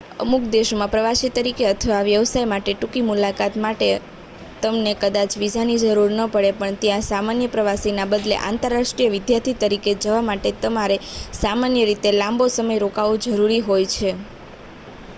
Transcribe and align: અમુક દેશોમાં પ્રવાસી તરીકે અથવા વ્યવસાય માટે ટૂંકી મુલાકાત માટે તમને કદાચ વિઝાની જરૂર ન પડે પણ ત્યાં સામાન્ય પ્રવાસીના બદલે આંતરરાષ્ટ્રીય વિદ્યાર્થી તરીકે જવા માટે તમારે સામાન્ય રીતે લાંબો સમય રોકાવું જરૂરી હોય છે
અમુક 0.19 0.43
દેશોમાં 0.49 0.91
પ્રવાસી 0.91 1.29
તરીકે 1.33 1.65
અથવા 1.67 1.97
વ્યવસાય 2.05 2.47
માટે 2.47 2.73
ટૂંકી 2.75 3.03
મુલાકાત 3.03 3.53
માટે 3.59 3.89
તમને 4.61 4.93
કદાચ 5.01 5.31
વિઝાની 5.39 5.81
જરૂર 5.83 6.11
ન 6.13 6.29
પડે 6.29 6.51
પણ 6.55 6.79
ત્યાં 6.81 7.05
સામાન્ય 7.05 7.47
પ્રવાસીના 7.49 8.09
બદલે 8.11 8.35
આંતરરાષ્ટ્રીય 8.41 9.13
વિદ્યાર્થી 9.15 9.59
તરીકે 9.61 9.91
જવા 10.01 10.23
માટે 10.23 10.49
તમારે 10.61 10.97
સામાન્ય 11.35 11.83
રીતે 11.85 12.09
લાંબો 12.15 12.45
સમય 12.51 12.81
રોકાવું 12.81 13.23
જરૂરી 13.25 13.63
હોય 13.63 13.87
છે 13.93 14.09